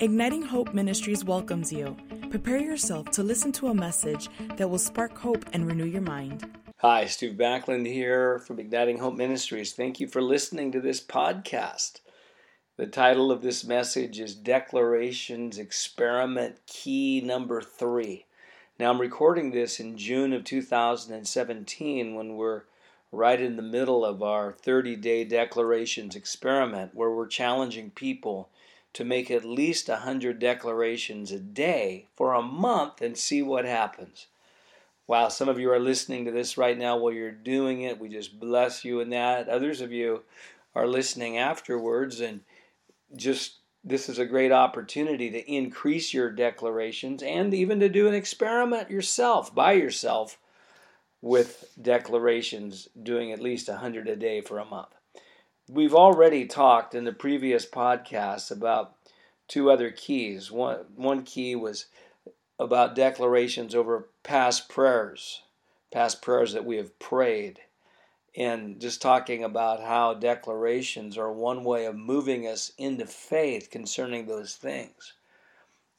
[0.00, 1.94] Igniting Hope Ministries welcomes you.
[2.30, 6.48] Prepare yourself to listen to a message that will spark hope and renew your mind.
[6.78, 9.74] Hi, Steve Backlund here from Igniting Hope Ministries.
[9.74, 12.00] Thank you for listening to this podcast.
[12.78, 18.24] The title of this message is Declarations Experiment Key Number Three.
[18.78, 22.62] Now, I'm recording this in June of 2017 when we're
[23.12, 28.48] right in the middle of our 30 day declarations experiment where we're challenging people
[28.92, 34.26] to make at least 100 declarations a day for a month and see what happens.
[35.06, 37.98] Wow, some of you are listening to this right now while you're doing it.
[37.98, 39.48] We just bless you in that.
[39.48, 40.22] Others of you
[40.74, 42.42] are listening afterwards, and
[43.16, 48.14] just this is a great opportunity to increase your declarations and even to do an
[48.14, 50.38] experiment yourself, by yourself,
[51.22, 54.94] with declarations, doing at least 100 a day for a month.
[55.72, 58.96] We've already talked in the previous podcast about
[59.46, 60.50] two other keys.
[60.50, 61.86] One, one key was
[62.58, 65.42] about declarations over past prayers,
[65.92, 67.60] past prayers that we have prayed,
[68.34, 74.26] and just talking about how declarations are one way of moving us into faith concerning
[74.26, 75.12] those things.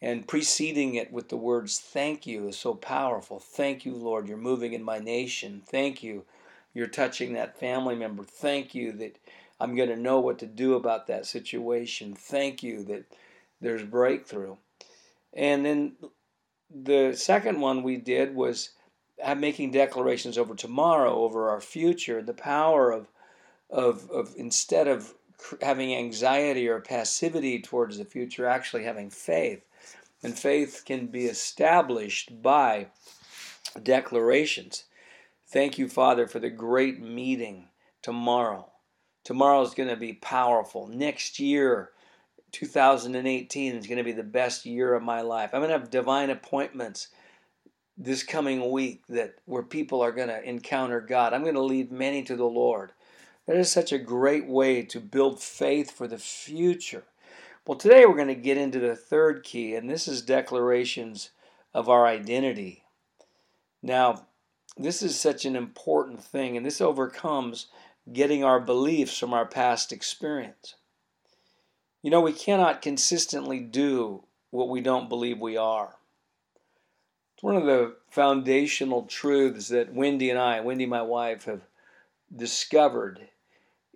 [0.00, 3.38] And preceding it with the words, Thank you, is so powerful.
[3.38, 5.62] Thank you, Lord, you're moving in my nation.
[5.66, 6.24] Thank you,
[6.72, 8.24] you're touching that family member.
[8.24, 9.18] Thank you that
[9.60, 12.14] I'm going to know what to do about that situation.
[12.14, 13.04] Thank you that
[13.60, 14.56] there's breakthrough.
[15.32, 15.92] And then
[16.70, 18.70] the second one we did was
[19.22, 23.08] uh, making declarations over tomorrow, over our future, the power of,
[23.70, 25.14] of, of instead of
[25.62, 29.64] having anxiety or passivity towards the future, actually having faith.
[30.22, 32.88] And faith can be established by
[33.82, 34.84] declarations.
[35.46, 37.68] Thank you, Father, for the great meeting
[38.02, 38.70] tomorrow.
[39.28, 40.86] Tomorrow is going to be powerful.
[40.86, 41.90] Next year,
[42.52, 45.50] 2018 is going to be the best year of my life.
[45.52, 47.08] I'm going to have divine appointments
[47.98, 51.34] this coming week that where people are going to encounter God.
[51.34, 52.92] I'm going to lead many to the Lord.
[53.46, 57.04] That is such a great way to build faith for the future.
[57.66, 61.32] Well, today we're going to get into the third key, and this is declarations
[61.74, 62.84] of our identity.
[63.82, 64.24] Now,
[64.78, 67.66] this is such an important thing, and this overcomes
[68.12, 70.74] getting our beliefs from our past experience.
[72.02, 75.96] You know, we cannot consistently do what we don't believe we are.
[77.34, 81.62] It's one of the foundational truths that Wendy and I, Wendy, my wife, have
[82.34, 83.28] discovered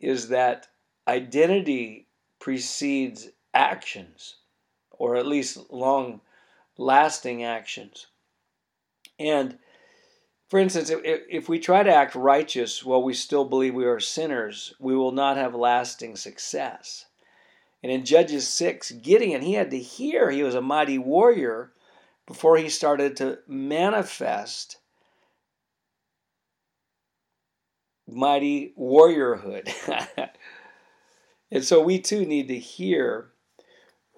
[0.00, 0.68] is that
[1.06, 2.06] identity
[2.38, 4.36] precedes actions,
[4.90, 6.20] or at least long
[6.76, 8.06] lasting actions.
[9.18, 9.58] And
[10.48, 14.00] for instance, if, if we try to act righteous while we still believe we are
[14.00, 17.04] sinners, we will not have lasting success.
[17.82, 21.72] And in Judges 6, Gideon, he had to hear he was a mighty warrior
[22.26, 24.78] before he started to manifest
[28.06, 29.70] mighty warriorhood.
[31.50, 33.32] and so we too need to hear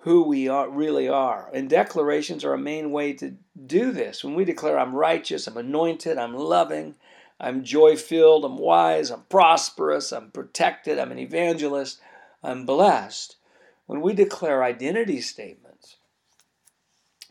[0.01, 1.51] who we are, really are.
[1.53, 4.25] And declarations are a main way to do this.
[4.25, 6.97] When we declare, I'm righteous, I'm anointed, I'm loving,
[7.39, 12.01] I'm joy filled, I'm wise, I'm prosperous, I'm protected, I'm an evangelist,
[12.43, 13.37] I'm blessed.
[13.87, 15.97] When we declare identity statements,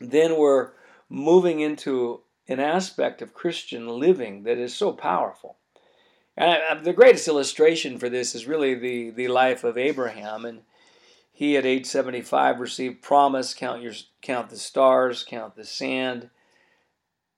[0.00, 0.70] then we're
[1.08, 5.56] moving into an aspect of Christian living that is so powerful.
[6.36, 10.44] And uh, the greatest illustration for this is really the, the life of Abraham.
[10.44, 10.62] And
[11.40, 16.28] he, at age 75, received promise count, your, count the stars, count the sand.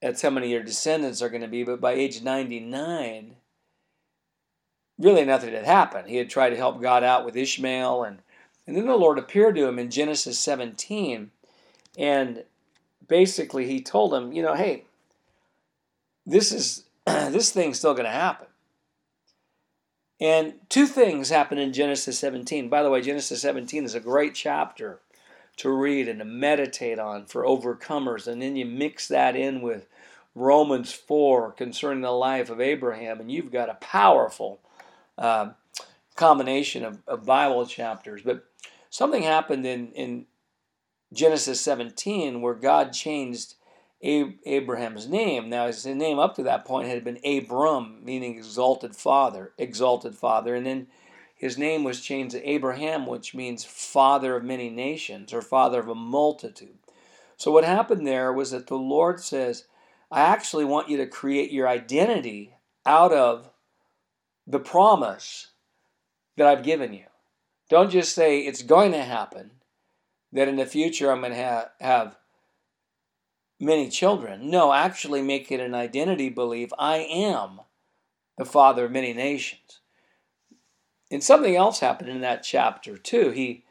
[0.00, 1.62] That's how many your descendants are going to be.
[1.62, 3.36] But by age 99,
[4.98, 6.08] really nothing had happened.
[6.08, 8.02] He had tried to help God out with Ishmael.
[8.02, 8.18] And,
[8.66, 11.30] and then the Lord appeared to him in Genesis 17.
[11.96, 12.42] And
[13.06, 14.82] basically, he told him, you know, hey,
[16.26, 18.48] this is this thing's still going to happen.
[20.22, 22.68] And two things happen in Genesis 17.
[22.68, 25.00] By the way, Genesis 17 is a great chapter
[25.56, 28.28] to read and to meditate on for overcomers.
[28.28, 29.88] And then you mix that in with
[30.36, 34.60] Romans 4 concerning the life of Abraham, and you've got a powerful
[35.18, 35.50] uh,
[36.14, 38.22] combination of, of, Bible chapters.
[38.22, 38.44] But
[38.90, 40.26] something happened in, in
[41.12, 43.54] Genesis 17 where God changed
[44.02, 45.48] Abraham's name.
[45.48, 50.56] Now, his name up to that point had been Abram, meaning exalted father, exalted father.
[50.56, 50.88] And then
[51.36, 55.88] his name was changed to Abraham, which means father of many nations or father of
[55.88, 56.78] a multitude.
[57.36, 59.66] So, what happened there was that the Lord says,
[60.10, 63.50] I actually want you to create your identity out of
[64.46, 65.48] the promise
[66.36, 67.04] that I've given you.
[67.70, 69.52] Don't just say it's going to happen,
[70.32, 72.16] that in the future I'm going to ha- have
[73.62, 74.50] many children.
[74.50, 76.70] No, actually make it an identity belief.
[76.78, 77.60] I am
[78.36, 79.80] the father of many nations.
[81.10, 83.30] And something else happened in that chapter too.
[83.30, 83.64] He,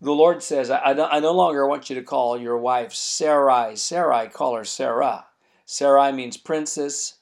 [0.00, 4.28] the Lord says, I, I no longer want you to call your wife Sarai, Sarai,
[4.28, 5.26] call her Sarah.
[5.64, 7.14] Sarai means princess.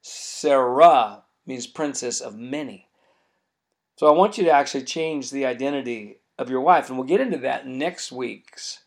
[0.00, 2.88] Sarah means princess of many.
[3.96, 6.88] So I want you to actually change the identity of your wife.
[6.88, 8.78] And we'll get into that next week's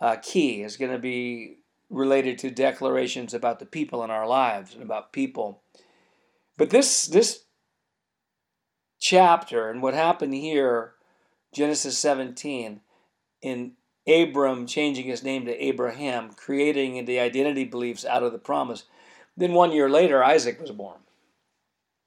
[0.00, 1.59] uh, key is going to be
[1.90, 5.62] related to declarations about the people in our lives and about people.
[6.56, 7.44] But this this
[9.00, 10.94] chapter and what happened here,
[11.52, 12.80] Genesis 17,
[13.42, 13.72] in
[14.06, 18.84] Abram changing his name to Abraham, creating the identity beliefs out of the promise.
[19.36, 20.98] Then one year later, Isaac was born.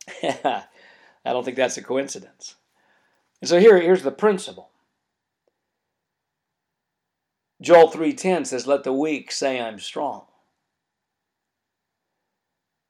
[0.24, 0.64] I
[1.26, 2.56] don't think that's a coincidence.
[3.42, 4.70] And so here, here's the principle.
[7.64, 10.28] Joel 3:10 says, "Let the weak say I'm strong."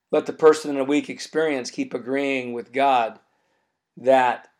[0.09, 3.19] Let the person in a weak experience keep agreeing with God
[3.95, 4.51] that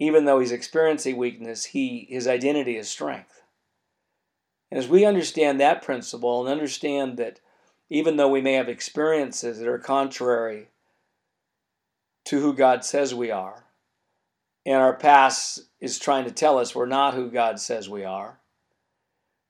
[0.00, 3.44] even though he's experiencing weakness, he his identity is strength.
[4.68, 7.38] And as we understand that principle and understand that
[7.88, 10.70] even though we may have experiences that are contrary
[12.24, 13.66] to who God says we are,
[14.66, 18.40] and our past is trying to tell us we're not who God says we are,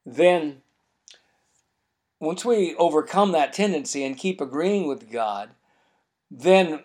[0.04, 0.62] then
[2.20, 5.50] once we overcome that tendency and keep agreeing with God,
[6.30, 6.84] then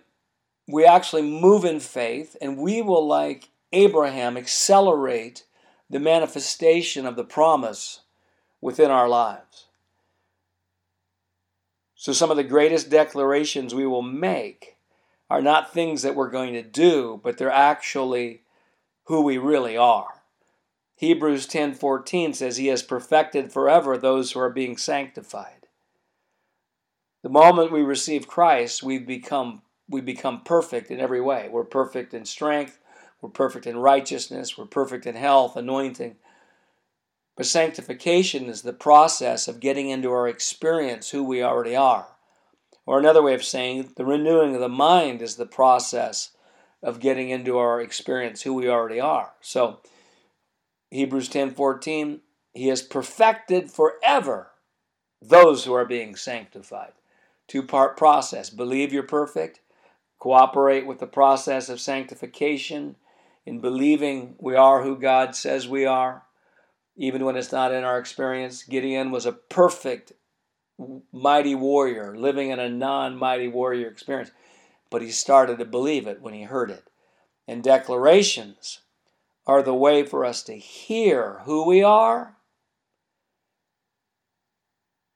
[0.68, 5.46] we actually move in faith and we will, like Abraham, accelerate
[5.90, 8.02] the manifestation of the promise
[8.62, 9.66] within our lives.
[11.96, 14.78] So, some of the greatest declarations we will make
[15.30, 18.44] are not things that we're going to do, but they're actually
[19.06, 20.19] who we really are.
[21.00, 25.66] Hebrews 10:14 says he has perfected forever those who are being sanctified.
[27.22, 31.48] The moment we receive Christ, we become we become perfect in every way.
[31.50, 32.80] We're perfect in strength,
[33.22, 36.18] we're perfect in righteousness, we're perfect in health, anointing.
[37.38, 42.10] But sanctification is the process of getting into our experience who we already are.
[42.86, 46.32] Or another way of saying, the renewing of the mind is the process
[46.84, 49.36] of getting into our experience who we already are.
[49.40, 49.80] So
[50.92, 52.22] Hebrews 10:14,
[52.54, 54.52] he has perfected forever
[55.22, 56.94] those who are being sanctified.
[57.48, 58.50] Two-part process.
[58.50, 59.62] Believe you're perfect,
[60.18, 62.96] cooperate with the process of sanctification
[63.46, 66.24] in believing we are who God says we are,
[66.96, 68.64] even when it's not in our experience.
[68.64, 70.14] Gideon was a perfect
[71.12, 74.32] mighty warrior living in a non-mighty warrior experience,
[74.90, 76.90] but he started to believe it when he heard it.
[77.48, 78.80] And declarations
[79.50, 82.36] are the way for us to hear who we are.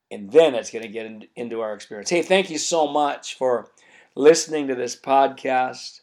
[0.09, 2.09] And then it's going to get in, into our experience.
[2.09, 3.69] Hey, thank you so much for
[4.15, 6.01] listening to this podcast.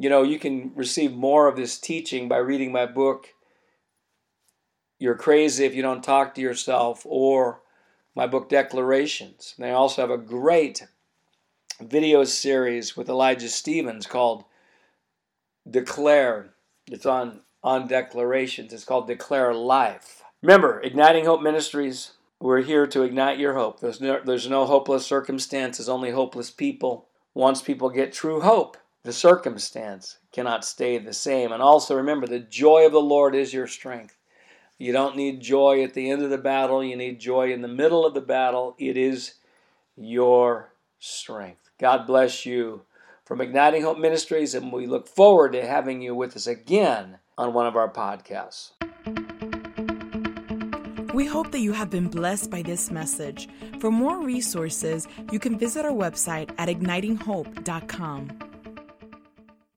[0.00, 3.28] You know, you can receive more of this teaching by reading my book,
[4.98, 7.60] You're Crazy If You Don't Talk to Yourself, or
[8.16, 9.54] my book, Declarations.
[9.58, 10.88] And I also have a great
[11.80, 14.42] video series with Elijah Stevens called
[15.70, 16.53] Declare.
[16.90, 18.72] It's on on declarations.
[18.72, 20.22] It's called Declare Life.
[20.42, 23.80] Remember, Igniting Hope Ministries, we're here to ignite your hope.
[23.80, 27.06] There's no, there's no hopeless circumstances, only hopeless people.
[27.32, 31.52] Once people get true hope, the circumstance cannot stay the same.
[31.52, 34.18] And also remember, the joy of the Lord is your strength.
[34.76, 37.68] You don't need joy at the end of the battle, you need joy in the
[37.68, 38.74] middle of the battle.
[38.78, 39.34] It is
[39.96, 41.70] your strength.
[41.80, 42.82] God bless you
[43.24, 47.54] from Igniting Hope Ministries, and we look forward to having you with us again on
[47.54, 48.72] one of our podcasts.
[51.14, 53.48] We hope that you have been blessed by this message.
[53.80, 58.53] For more resources, you can visit our website at ignitinghope.com.